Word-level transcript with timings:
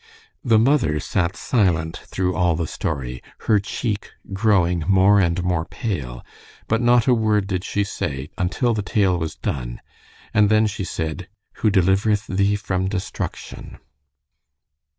The 0.43 0.57
mother 0.57 0.99
sat 0.99 1.37
silent 1.37 1.95
through 1.97 2.33
all 2.35 2.55
the 2.55 2.65
story, 2.65 3.21
her 3.41 3.59
cheek 3.59 4.09
growing 4.33 4.83
more 4.87 5.19
and 5.19 5.43
more 5.43 5.63
pale, 5.63 6.25
but 6.67 6.81
not 6.81 7.05
a 7.05 7.13
word 7.13 7.45
did 7.45 7.63
she 7.63 7.83
say 7.83 8.31
until 8.35 8.73
the 8.73 8.81
tale 8.81 9.19
was 9.19 9.35
done, 9.35 9.79
and 10.33 10.49
then 10.49 10.65
she 10.65 10.85
said, 10.85 11.27
"'Who 11.57 11.69
delivereth 11.69 12.25
thee 12.25 12.55
from 12.55 12.87
destruction.'" 12.87 13.77